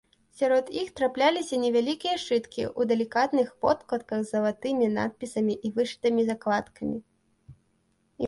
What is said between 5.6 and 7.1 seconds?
і вышытымі закладкамі.